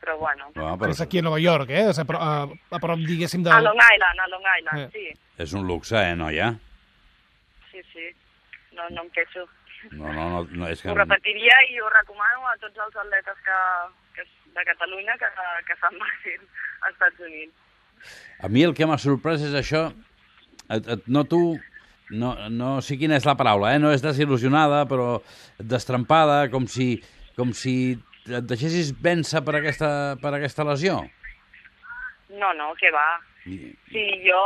però 0.01 0.15
bueno. 0.21 0.53
Ah, 0.55 0.77
Però... 0.79 0.93
És 0.95 1.01
aquí 1.03 1.19
a 1.19 1.25
Nova 1.27 1.41
York, 1.43 1.73
eh? 1.75 1.89
És 1.91 1.99
a, 1.99 2.05
pro- 2.07 2.21
a, 2.23 2.45
a 2.47 2.79
prop, 2.85 3.03
diguéssim, 3.03 3.43
de... 3.43 3.51
A 3.51 3.59
Long 3.65 3.81
Island, 3.83 4.23
a 4.23 4.29
Long 4.31 4.47
Island, 4.55 4.85
Eh. 4.85 4.89
sí. 4.95 5.35
És 5.43 5.53
un 5.59 5.67
luxe, 5.67 5.99
eh, 5.99 6.15
noia? 6.15 6.53
Sí, 7.75 7.83
sí. 7.91 8.07
No, 8.79 8.87
no 8.95 9.03
em 9.03 9.11
queixo. 9.11 9.43
No, 9.91 10.07
no, 10.15 10.29
no, 10.31 10.41
no 10.55 10.69
és 10.71 10.81
que... 10.81 10.93
Ho 10.93 10.95
repetiria 10.95 11.57
i 11.73 11.81
ho 11.83 11.89
recomano 11.91 12.47
a 12.47 12.55
tots 12.63 12.79
els 12.87 12.99
atletes 13.03 13.41
que, 13.45 13.59
que 14.15 14.25
de 14.55 14.65
Catalunya 14.71 15.17
que, 15.19 15.31
que 15.67 15.77
se'n 15.81 15.99
vagin 15.99 16.45
als 16.87 16.95
Estats 16.95 17.25
Units. 17.27 17.57
A 18.47 18.51
mi 18.53 18.63
el 18.63 18.75
que 18.79 18.87
m'ha 18.87 18.99
sorprès 19.03 19.43
és 19.43 19.57
això, 19.59 19.89
et, 20.71 20.87
et 20.95 21.11
noto, 21.11 21.41
no, 22.15 22.31
no 22.53 22.71
sé 22.85 22.99
quina 23.01 23.19
és 23.19 23.27
la 23.27 23.35
paraula, 23.41 23.75
eh? 23.75 23.83
no 23.83 23.91
és 23.95 24.05
desil·lusionada, 24.05 24.85
però 24.91 25.19
destrampada, 25.59 26.45
com 26.55 26.69
si, 26.71 26.89
com 27.35 27.51
si 27.57 27.77
et 28.31 28.47
deixessis 28.47 28.95
vèncer 29.03 29.43
per 29.45 29.59
aquesta, 29.59 29.91
per 30.23 30.37
aquesta 30.37 30.67
lesió. 30.71 31.01
No, 32.39 32.55
no, 32.55 32.71
que 32.79 32.95
va. 32.95 33.09
I, 33.51 33.59
Sí, 33.91 34.07
jo 34.25 34.41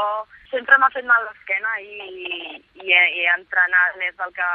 sempre 0.51 0.79
m'ha 0.79 0.89
fet 0.95 1.07
mal 1.09 1.25
l'esquena 1.27 1.75
i, 1.83 2.59
i 2.83 2.93
he, 2.93 3.03
he 3.21 3.27
entrenat 3.35 3.99
més 4.01 4.17
del 4.21 4.33
que 4.37 4.49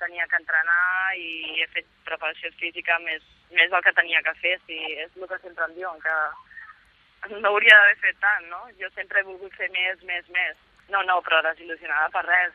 tenia 0.00 0.26
que 0.30 0.40
entrenar 0.40 1.14
i 1.18 1.62
he 1.62 1.68
fet 1.74 1.88
preparació 2.08 2.50
física 2.60 2.98
més, 3.04 3.24
més 3.54 3.70
del 3.72 3.84
que 3.86 3.94
tenia 3.96 4.22
que 4.26 4.34
fer, 4.42 4.56
si 4.66 4.78
és 4.96 5.10
el 5.14 5.28
que 5.30 5.40
sempre 5.42 5.68
em 5.68 5.76
diuen, 5.78 6.02
que 6.02 6.16
no 7.34 7.50
hauria 7.50 7.78
d'haver 7.78 7.98
fet 8.02 8.18
tant, 8.22 8.46
no? 8.52 8.62
Jo 8.80 8.90
sempre 8.94 9.20
he 9.20 9.26
volgut 9.26 9.54
fer 9.58 9.70
més, 9.74 10.02
més, 10.08 10.28
més. 10.34 10.62
No, 10.92 11.02
no, 11.06 11.18
però 11.26 11.42
desil·lusionada 11.46 12.10
per 12.14 12.22
res, 12.26 12.54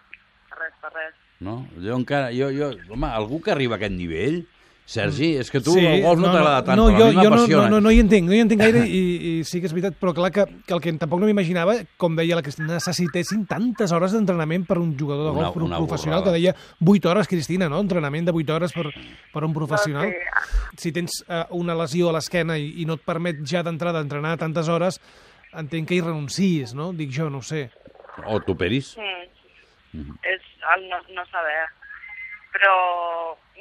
per 0.49 0.61
res, 0.61 0.75
per 0.83 0.93
res. 0.95 1.15
No? 1.43 1.57
Jo 1.83 1.97
encara... 1.99 2.31
Jo, 2.35 2.51
jo, 2.55 2.71
home, 2.93 3.09
algú 3.09 3.41
que 3.43 3.51
arriba 3.55 3.75
a 3.75 3.81
aquest 3.81 3.95
nivell, 3.97 4.41
Sergi, 4.85 5.37
és 5.39 5.47
que 5.53 5.61
tu 5.63 5.71
Sí, 5.71 5.85
el 5.85 6.01
golf 6.03 6.19
no, 6.19 6.27
t'agrada 6.33 6.63
tant, 6.67 6.75
no, 6.75 6.87
però 6.89 6.97
jo, 6.97 7.05
a 7.05 7.09
mi 7.11 7.15
jo 7.15 7.23
no, 7.23 7.29
m'apassiona. 7.29 7.63
no, 7.69 7.75
no, 7.77 7.81
no 7.85 7.91
hi 7.93 7.99
entenc, 8.01 8.25
no 8.27 8.33
hi 8.35 8.39
entenc 8.43 8.59
gaire 8.59 8.81
i, 8.99 8.99
i 9.39 9.43
sí 9.47 9.61
que 9.61 9.69
és 9.69 9.73
veritat, 9.75 9.95
però 10.01 10.11
clar 10.17 10.31
que, 10.35 10.43
que 10.67 10.73
el 10.75 10.81
que 10.83 10.91
tampoc 10.99 11.21
no 11.21 11.29
m'imaginava, 11.29 11.75
com 12.01 12.17
deia 12.17 12.35
la 12.35 12.41
Cristina, 12.43 12.73
necessitessin 12.73 13.45
tantes 13.47 13.93
hores 13.95 14.11
d'entrenament 14.11 14.65
per 14.67 14.79
un 14.81 14.91
jugador 14.99 15.29
de 15.29 15.35
golf, 15.37 15.45
Una- 15.45 15.53
per 15.53 15.61
un 15.63 15.69
una 15.69 15.77
professional, 15.79 16.19
borrada. 16.19 16.35
que 16.35 16.41
deia 16.41 16.55
8 16.83 17.09
hores, 17.13 17.29
Cristina, 17.31 17.69
no? 17.69 17.79
Entrenament 17.79 18.25
de 18.27 18.33
8 18.35 18.55
hores 18.57 18.73
per, 18.75 18.87
per 19.31 19.43
un 19.47 19.53
professional. 19.53 20.09
No, 20.11 20.43
sí. 20.43 20.81
Si 20.87 20.91
tens 20.91 21.21
eh, 21.29 21.45
una 21.51 21.75
lesió 21.75 22.09
a 22.09 22.17
l'esquena 22.17 22.57
i, 22.59 22.73
i 22.81 22.85
no 22.89 22.97
et 22.99 23.05
permet 23.05 23.39
ja 23.47 23.63
d'entrada 23.63 24.01
entrenar 24.03 24.35
tantes 24.41 24.67
hores, 24.67 24.99
entenc 25.53 25.87
que 25.87 25.95
hi 25.95 26.01
renuncis, 26.01 26.73
no? 26.75 26.91
Dic 26.91 27.13
jo, 27.15 27.29
no 27.29 27.39
ho 27.39 27.45
sé. 27.45 27.69
O 28.27 28.41
t'operis. 28.43 28.97
Mm. 29.93 30.19
És 30.27 30.43
el 30.75 30.89
no, 30.89 30.99
no 31.15 31.23
saber. 31.31 31.61
Però, 32.51 32.75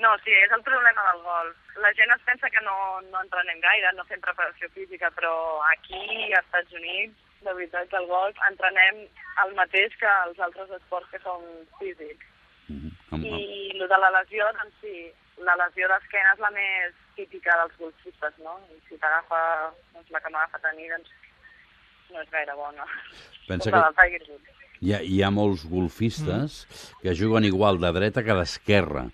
no, 0.00 0.10
sí, 0.24 0.32
és 0.32 0.52
el 0.56 0.62
problema 0.66 1.02
del 1.12 1.22
golf. 1.22 1.56
La 1.84 1.92
gent 1.96 2.12
es 2.14 2.22
pensa 2.26 2.50
que 2.50 2.60
no, 2.64 2.76
no 3.08 3.20
entrenem 3.22 3.60
gaire, 3.62 3.92
no 3.96 4.04
fem 4.08 4.20
preparació 4.24 4.68
física, 4.74 5.10
però 5.16 5.32
aquí, 5.70 6.00
als 6.32 6.44
Estats 6.46 6.72
Units, 6.80 7.16
de 7.40 7.54
veritat 7.56 7.94
el 7.96 8.06
golf 8.10 8.36
entrenem 8.50 8.98
el 9.44 9.54
mateix 9.56 9.94
que 10.00 10.10
els 10.26 10.40
altres 10.44 10.72
esports 10.76 11.08
que 11.12 11.20
són 11.24 11.44
físics. 11.78 12.26
Mhm. 12.68 12.90
Amb- 13.10 13.24
amb- 13.24 13.26
I 13.32 13.70
el 13.80 13.88
de 13.88 13.98
la 14.04 14.10
lesió, 14.18 14.44
doncs 14.58 14.76
sí, 14.82 14.96
la 15.40 15.56
lesió 15.56 15.88
d'esquena 15.88 16.34
és 16.34 16.42
la 16.44 16.50
més 16.52 16.94
típica 17.16 17.56
dels 17.62 17.76
golfistes, 17.80 18.38
no? 18.44 18.58
I 18.70 18.80
si 18.88 18.98
t'agafa 19.00 19.40
doncs, 19.94 20.10
la 20.10 20.20
que 20.20 20.30
m'agafa 20.30 20.60
a 20.68 20.72
mi, 20.76 20.88
doncs 20.88 21.10
no 22.12 22.20
és 22.20 22.30
gaire 22.30 22.54
bona. 22.54 22.84
Pensa 23.48 23.70
que-. 23.70 24.40
Hi 24.80 24.94
ha, 24.94 25.00
hi 25.02 25.22
ha 25.22 25.30
molts 25.30 25.64
golfistes 25.68 26.64
que 27.02 27.12
juguen 27.16 27.44
igual 27.44 27.80
de 27.80 27.90
dreta 27.92 28.22
que 28.24 28.32
d'esquerra 28.36 29.08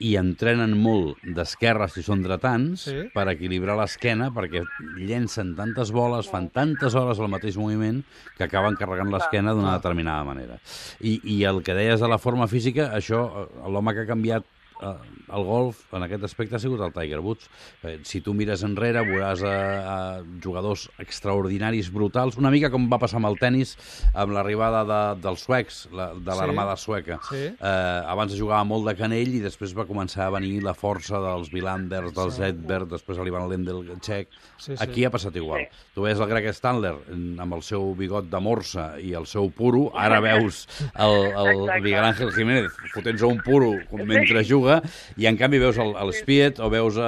i 0.00 0.14
entrenen 0.16 0.72
molt 0.80 1.18
d'esquerra 1.36 1.86
si 1.92 2.02
són 2.02 2.22
dretans 2.24 2.86
Sí. 2.88 2.96
per 3.14 3.26
equilibrar 3.28 3.76
l'esquena 3.76 4.30
perquè 4.32 4.62
llencen 4.96 5.54
tantes 5.58 5.90
boles, 5.92 6.28
fan 6.32 6.48
tantes 6.48 6.94
hores 6.96 7.18
el 7.20 7.28
mateix 7.28 7.56
moviment 7.60 8.02
que 8.38 8.44
acaben 8.48 8.76
carregant 8.80 9.12
l'esquena 9.12 9.52
d'una 9.52 9.76
determinada 9.76 10.24
manera. 10.24 10.56
I, 11.00 11.20
I 11.24 11.42
el 11.44 11.62
que 11.62 11.74
deies 11.76 12.00
de 12.00 12.08
la 12.08 12.18
forma 12.18 12.48
física, 12.48 12.90
això, 12.96 13.26
eh, 13.44 13.68
l'home 13.68 13.92
que 13.94 14.06
ha 14.06 14.08
canviat 14.08 14.44
eh, 14.82 14.94
el 15.30 15.44
golf 15.46 15.84
en 15.94 16.02
aquest 16.02 16.24
aspecte 16.26 16.56
ha 16.56 16.58
sigut 16.62 16.80
el 16.82 16.92
Tiger 16.92 17.20
Woods. 17.22 17.48
Eh, 17.84 17.98
si 18.02 18.20
tu 18.20 18.34
mires 18.34 18.64
enrere 18.66 19.02
veuràs 19.06 19.42
a, 19.46 19.54
a 19.92 19.96
jugadors 20.42 20.88
extraordinaris, 20.98 21.90
brutals, 21.94 22.36
una 22.40 22.50
mica 22.50 22.70
com 22.72 22.88
va 22.90 22.98
passar 22.98 23.20
amb 23.20 23.28
el 23.30 23.38
tennis 23.38 23.76
amb 24.14 24.32
l'arribada 24.34 24.82
de, 24.88 25.00
dels 25.22 25.44
suecs, 25.46 25.84
la, 25.94 26.10
de 26.14 26.30
Sí. 26.30 26.38
l'armada 26.40 26.76
sueca. 26.76 27.20
Sí. 27.28 27.44
Eh, 27.52 28.02
abans 28.10 28.34
jugava 28.38 28.64
molt 28.64 28.86
de 28.88 28.96
canell 28.98 29.34
i 29.36 29.42
després 29.44 29.74
va 29.76 29.86
començar 29.86 30.26
a 30.26 30.34
venir 30.34 30.62
la 30.64 30.74
força 30.74 31.20
dels 31.22 31.50
Vilanders, 31.52 32.14
dels 32.16 32.38
Sí. 32.40 32.46
Edberg, 32.50 32.88
després 32.90 33.18
l'Ivan 33.18 33.48
Lendl 33.50 33.84
txec. 34.00 34.28
Sí, 34.56 34.74
sí. 34.76 34.82
Aquí 34.82 35.04
ha 35.04 35.10
passat 35.10 35.36
igual. 35.36 35.66
Sí. 35.70 35.86
Tu 35.94 36.02
veies 36.04 36.18
el 36.20 36.28
Greg 36.30 36.48
Standler 36.54 36.94
mm, 37.08 37.38
amb 37.40 37.54
el 37.58 37.62
seu 37.66 37.94
bigot 37.98 38.28
de 38.30 38.40
morsa 38.40 38.94
i 39.00 39.12
el 39.18 39.26
seu 39.26 39.50
puro, 39.50 39.90
ara 39.94 40.20
veus 40.24 40.66
el, 40.94 41.14
el 41.30 41.60
Exacte. 41.64 41.80
Miguel 41.86 42.04
Ángel 42.04 42.32
Jiménez 42.32 42.72
fotent-se 42.94 43.26
un 43.26 43.40
puro 43.44 43.72
mentre 44.04 44.44
juga 44.46 44.69
i 45.16 45.26
en 45.30 45.36
canvi 45.40 45.58
veus 45.62 45.78
el, 45.78 45.92
el 46.00 46.12
Spiet 46.16 46.60
o 46.60 46.70
veus 46.72 46.96
eh, 46.96 47.02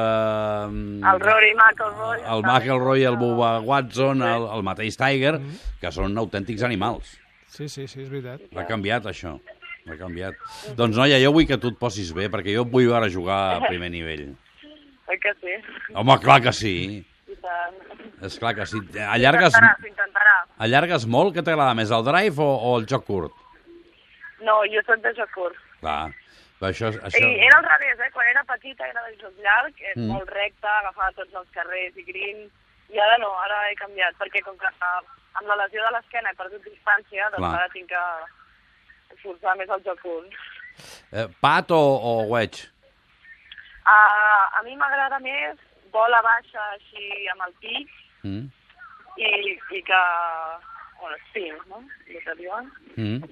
El 1.12 1.20
Rory 1.20 1.52
McIlroy. 1.54 2.20
el 2.34 2.42
McElroy, 2.42 3.04
el. 3.04 3.16
Bubba 3.16 3.60
Watson, 3.60 4.18
Sí. 4.22 4.28
el, 4.34 4.46
el 4.58 4.62
mateix 4.62 4.96
Tiger, 4.96 5.38
Mm. 5.40 5.58
que 5.80 5.90
són 5.92 6.16
autèntics 6.18 6.62
animals. 6.64 7.18
Sí, 7.52 7.68
sí, 7.68 7.86
sí, 7.86 8.00
és 8.02 8.08
veritat. 8.10 8.40
Ha 8.56 8.66
canviat, 8.66 9.04
això. 9.10 9.38
Ha 9.90 9.96
canviat. 9.98 10.34
Doncs, 10.78 10.96
noia, 10.96 11.18
jo 11.20 11.32
vull 11.34 11.46
que 11.46 11.58
tu 11.58 11.68
et 11.72 11.78
posis 11.78 12.12
bé, 12.14 12.28
perquè 12.30 12.54
jo 12.54 12.62
et 12.62 12.70
vull 12.70 12.86
veure 12.88 13.10
jugar 13.10 13.56
a 13.56 13.66
primer 13.66 13.90
nivell. 13.90 14.28
Oi 15.10 15.18
que 15.20 15.32
sí? 15.40 15.56
Home, 15.94 16.16
clar 16.22 16.40
que 16.40 16.52
sí. 16.52 17.04
És 18.22 18.38
clar 18.38 18.54
que 18.54 18.64
sí. 18.70 18.78
Allargues, 19.02 19.52
S'intentarà, 19.52 19.76
s'intentarà. 19.82 20.34
allargues 20.64 21.06
molt? 21.10 21.34
Què 21.34 21.42
t'agrada 21.42 21.74
més, 21.74 21.90
el 21.90 22.04
drive 22.06 22.38
o, 22.38 22.46
o 22.70 22.78
el 22.78 22.86
joc 22.86 23.04
curt? 23.04 23.32
No, 24.46 24.60
jo 24.70 24.80
soc 24.86 25.02
de 25.02 25.12
joc 25.18 25.30
curt. 25.34 25.56
Clar. 25.80 26.12
Això, 26.68 26.88
això... 26.94 27.18
I 27.26 27.40
era 27.46 27.58
al 27.58 27.64
revés, 27.66 27.98
eh? 28.00 28.10
Quan 28.14 28.28
era 28.30 28.44
petita 28.44 28.86
era 28.86 29.02
de 29.08 29.16
joc 29.20 29.34
llarg, 29.42 29.74
Mm. 29.96 30.06
molt 30.12 30.28
recte, 30.30 30.66
agafava 30.68 31.12
tots 31.16 31.34
els 31.34 31.48
carrers 31.54 31.96
i 31.96 32.04
greens, 32.06 32.50
i 32.92 32.98
ara 33.00 33.16
no, 33.18 33.30
ara 33.44 33.58
he 33.70 33.74
canviat, 33.80 34.14
perquè 34.20 34.42
com 34.46 34.56
que 34.58 34.66
eh, 34.70 35.00
amb 35.40 35.48
la 35.48 35.56
lesió 35.64 35.82
de 35.84 35.90
l'esquena 35.96 36.30
he 36.30 36.38
perdut 36.38 36.64
distància, 36.64 37.30
doncs 37.30 37.42
Clar. 37.42 37.54
ara 37.58 37.68
tinc 37.72 37.88
que 37.88 39.16
forçar 39.22 39.56
més 39.58 39.68
el 39.68 39.82
joc 39.84 40.00
curt. 40.02 40.32
Eh, 41.12 41.26
pat 41.40 41.70
o, 41.70 41.80
o 41.80 42.12
wedge? 42.32 42.68
Uh, 43.82 44.44
a 44.58 44.62
mi 44.64 44.76
m'agrada 44.78 45.18
més 45.18 45.58
bola 45.92 46.20
baixa 46.22 46.60
així 46.76 47.26
amb 47.34 47.48
el 47.48 47.54
pic 47.60 47.88
Mm? 48.22 48.44
i, 49.18 49.58
i 49.74 49.80
que... 49.82 50.02
Bueno, 51.00 51.16
spin, 51.26 51.56
no? 51.66 51.80
El 52.06 52.20
que 52.22 52.34
diuen. 52.38 52.68
Mm? 52.94 53.24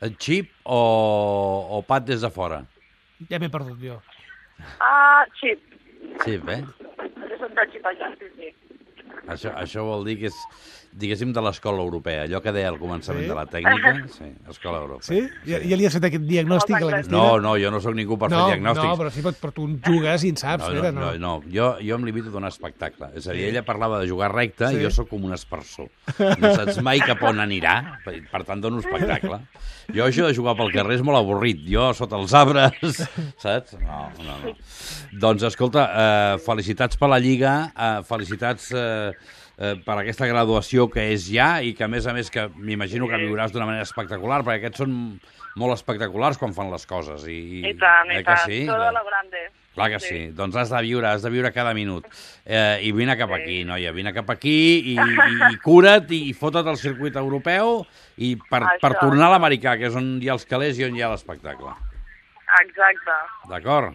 Eh, 0.00 0.12
Chip 0.18 0.50
o, 0.64 0.78
o 1.78 1.82
pat 1.82 2.06
des 2.08 2.22
de 2.24 2.30
fora? 2.30 2.62
Ja 3.30 3.40
m'he 3.42 3.50
perdut 3.50 3.82
jo. 3.82 3.98
Ah, 4.80 5.24
xip. 5.40 5.62
Chip, 6.24 6.48
eh? 6.48 6.62
Jo 7.28 7.40
soc 7.42 7.52
sí, 8.18 8.32
sí. 8.36 8.54
Això, 9.28 9.52
això 9.54 9.84
vol 9.84 10.04
dir 10.08 10.16
que 10.22 10.26
és, 10.32 10.36
diguéssim, 10.98 11.30
de 11.36 11.42
l'escola 11.44 11.82
europea. 11.84 12.22
Allò 12.24 12.40
que 12.42 12.52
deia 12.54 12.70
al 12.72 12.78
començament 12.80 13.26
Sí? 13.26 13.28
de 13.28 13.34
la 13.36 13.44
tècnica, 13.46 13.92
sí, 14.14 14.24
escola 14.50 14.78
europea. 14.80 15.04
Sí? 15.04 15.20
Ja, 15.46 15.58
ja 15.60 15.76
li 15.76 15.86
has 15.86 15.92
fet 15.98 16.06
aquest 16.08 16.24
diagnòstic 16.24 16.74
a 16.74 16.78
la 16.80 16.86
Moltes 16.86 17.06
Cristina? 17.06 17.18
No, 17.18 17.38
no, 17.44 17.52
jo 17.60 17.70
no 17.70 17.80
sóc 17.84 17.94
ningú 17.94 18.16
per 18.18 18.30
no, 18.32 18.40
fer 18.46 18.54
diagnòstics. 18.56 18.88
no, 18.88 18.96
però 19.02 19.10
sí, 19.12 19.22
però, 19.28 19.52
tu 19.52 19.66
jugues 19.84 20.24
i 20.24 20.32
en 20.32 20.40
saps, 20.40 20.64
no, 20.64 20.72
Pere, 20.80 20.92
no, 20.96 21.00
no, 21.00 21.12
no. 21.18 21.52
Jo, 21.52 21.68
jo 21.84 21.94
em 22.00 22.04
limito 22.08 22.32
a 22.32 22.36
donar 22.38 22.48
espectacle. 22.54 23.10
És 23.20 23.28
a 23.28 23.36
dir, 23.36 23.44
ella 23.50 23.62
parlava 23.68 24.00
de 24.00 24.08
jugar 24.08 24.32
recte 24.34 24.68
Sí. 24.72 24.80
i 24.80 24.82
jo 24.82 24.90
sóc 24.90 25.08
com 25.12 25.24
un 25.28 25.34
espersor. 25.36 25.90
No 26.40 26.54
saps 26.56 26.80
mai 26.82 26.98
cap 27.04 27.22
on 27.22 27.38
anirà, 27.44 28.00
per, 28.04 28.16
per 28.32 28.42
tant 28.48 28.60
dono 28.64 28.80
espectacle. 28.80 29.42
Jo 29.94 30.04
això 30.04 30.26
de 30.26 30.34
jugar 30.36 30.56
pel 30.56 30.72
carrer 30.72 30.98
és 30.98 31.02
molt 31.04 31.16
avorrit. 31.20 31.62
Jo 31.68 31.92
sota 31.96 32.16
els 32.16 32.32
arbres, 32.36 33.04
saps? 33.40 33.76
No, 33.84 34.08
no, 34.24 34.34
no. 34.44 34.56
Doncs 35.20 35.42
escolta, 35.48 35.84
eh, 35.88 36.38
felicitats 36.44 36.96
per 37.00 37.08
la 37.08 37.18
Lliga, 37.20 37.54
eh, 37.72 38.02
felicitats 38.08 38.72
eh, 38.72 39.12
eh, 39.58 39.74
per 39.84 39.98
aquesta 39.98 40.26
graduació 40.30 40.88
que 40.90 41.08
és 41.12 41.26
ja 41.30 41.58
i 41.62 41.74
que 41.74 41.84
a 41.84 41.88
més 41.88 42.06
a 42.06 42.14
més 42.16 42.30
que 42.30 42.48
m'imagino 42.56 43.08
que 43.10 43.18
viuràs 43.20 43.52
d'una 43.52 43.66
manera 43.66 43.86
espectacular, 43.86 44.42
perquè 44.46 44.62
aquests 44.64 44.84
són 44.84 44.92
molt 45.58 45.74
espectaculars 45.74 46.38
quan 46.38 46.54
fan 46.54 46.70
les 46.70 46.84
coses. 46.86 47.24
I, 47.26 47.64
I 47.66 47.74
tant, 47.78 48.10
eh 48.14 48.20
i 48.20 48.24
tant. 48.24 48.44
sí? 48.46 48.64
Todo 48.66 48.90
lo 48.92 49.04
grande. 49.06 49.48
Clar 49.78 49.90
que 49.92 49.98
sí. 50.02 50.20
Doncs 50.34 50.56
has 50.58 50.70
de 50.70 50.80
viure, 50.82 51.06
has 51.06 51.22
de 51.22 51.30
viure 51.30 51.52
cada 51.54 51.70
minut. 51.74 52.06
Eh, 52.44 52.80
I 52.82 52.90
vine 52.92 53.14
cap 53.16 53.30
Sí. 53.30 53.36
aquí, 53.42 53.58
noia, 53.64 53.92
vine 53.94 54.12
cap 54.12 54.30
aquí 54.30 54.56
i, 54.92 54.96
i, 54.98 55.52
i 55.52 55.58
cura't 55.62 56.10
i 56.10 56.32
fota't 56.34 56.66
al 56.66 56.76
circuit 56.80 57.14
europeu 57.16 57.84
i 58.16 58.34
per, 58.50 58.62
Això. 58.64 58.80
per 58.82 58.98
tornar 58.98 59.28
a 59.28 59.36
l'americà, 59.36 59.76
que 59.78 59.86
és 59.86 59.94
on 59.94 60.16
hi 60.22 60.28
ha 60.28 60.34
els 60.34 60.46
calés 60.50 60.78
i 60.80 60.84
on 60.88 60.96
hi 60.96 61.02
ha 61.02 61.12
l'espectacle. 61.12 61.70
Exacte. 62.58 63.16
D'acord? 63.50 63.94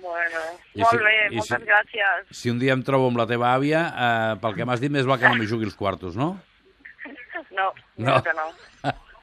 Bueno, 0.00 0.40
I 0.74 0.80
molt 0.82 0.90
si- 0.92 1.04
bé, 1.04 1.14
i 1.30 1.36
moltes 1.36 1.58
si- 1.60 1.66
gràcies. 1.66 2.26
Si 2.30 2.50
un 2.50 2.58
dia 2.58 2.72
em 2.76 2.82
trobo 2.82 3.08
amb 3.08 3.16
la 3.18 3.26
teva 3.26 3.54
àvia, 3.54 3.80
eh, 3.88 4.36
pel 4.40 4.54
que 4.54 4.64
m'has 4.64 4.80
dit, 4.80 4.90
més 4.92 5.06
val 5.06 5.18
que 5.18 5.28
no 5.28 5.34
m'hi 5.36 5.46
jugui 5.46 5.64
els 5.64 5.74
quartos, 5.74 6.16
no? 6.16 6.40
No, 7.50 7.72
No. 7.96 8.14
no. 8.16 8.22
que 8.22 8.32
no. 8.34 8.52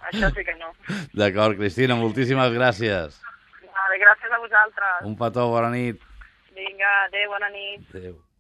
Això 0.10 0.30
sí 0.36 0.44
que 0.44 0.56
no. 0.60 0.72
D'acord, 1.13 1.56
Cristina, 1.58 1.96
moltíssimes 1.96 2.51
gràcies. 2.51 3.20
Vale, 3.74 4.00
gràcies 4.01 4.32
a 4.32 4.39
vosaltres. 4.39 5.01
Un 5.06 5.15
petó, 5.18 5.48
bona 5.50 5.70
nit. 5.70 6.01
Vinga, 6.56 6.92
adéu, 7.06 7.30
bona 7.30 7.50
nit. 7.50 7.88
Adéu. 7.96 8.18